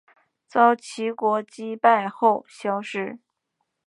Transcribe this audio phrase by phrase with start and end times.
[0.47, 3.19] 遭齐国击败后消失。